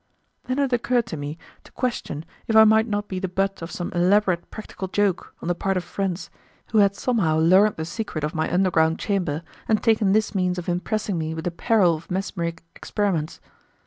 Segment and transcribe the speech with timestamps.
[0.45, 3.69] Then it occurred to me to question if I might not be the butt of
[3.69, 6.31] some elaborate practical joke on the part of friends
[6.71, 10.67] who had somehow learned the secret of my underground chamber and taken this means of
[10.67, 13.39] impressing me with the peril of mesmeric experiments.